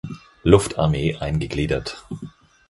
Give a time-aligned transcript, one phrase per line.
[0.41, 2.03] Luftarmee eingegliedert.